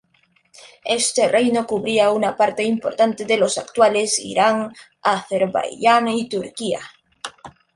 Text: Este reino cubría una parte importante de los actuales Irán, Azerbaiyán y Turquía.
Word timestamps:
Este 0.99 1.27
reino 1.27 1.67
cubría 1.67 2.09
una 2.09 2.35
parte 2.35 2.63
importante 2.63 3.23
de 3.23 3.37
los 3.37 3.59
actuales 3.59 4.17
Irán, 4.17 4.73
Azerbaiyán 5.03 6.07
y 6.07 6.27
Turquía. 6.27 6.79